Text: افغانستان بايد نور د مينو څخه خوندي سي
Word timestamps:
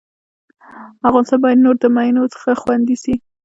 افغانستان 1.09 1.39
بايد 1.43 1.59
نور 1.65 1.75
د 1.79 1.85
مينو 1.95 2.23
څخه 2.33 2.51
خوندي 2.61 2.95
سي 3.03 3.13